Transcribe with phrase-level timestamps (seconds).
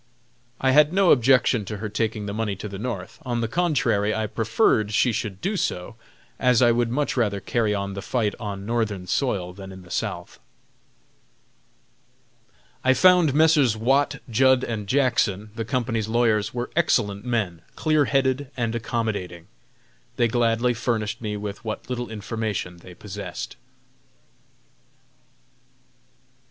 [0.59, 3.19] I had no objections to her taking the money to the North.
[3.23, 5.95] On the contrary, I preferred she should do so,
[6.39, 9.91] as I would much rather carry on the fight on Northern soil than in the
[9.91, 10.39] South.
[12.83, 13.77] I found Messrs.
[13.77, 19.49] Watts, Judd & Jackson, the company's lawyers, were excellent men, clear headed and accommodating.
[20.15, 23.55] They gladly furnished me with what little information they possessed.